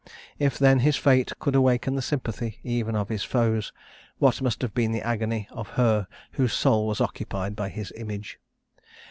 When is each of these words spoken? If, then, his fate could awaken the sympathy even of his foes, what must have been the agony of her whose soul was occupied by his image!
If, 0.39 0.57
then, 0.57 0.79
his 0.79 0.95
fate 0.97 1.31
could 1.37 1.53
awaken 1.53 1.93
the 1.93 2.01
sympathy 2.01 2.57
even 2.63 2.95
of 2.95 3.09
his 3.09 3.23
foes, 3.23 3.71
what 4.17 4.41
must 4.41 4.63
have 4.63 4.73
been 4.73 4.91
the 4.91 5.03
agony 5.03 5.47
of 5.51 5.67
her 5.77 6.07
whose 6.31 6.53
soul 6.53 6.87
was 6.87 6.99
occupied 6.99 7.55
by 7.55 7.69
his 7.69 7.93
image! 7.95 8.39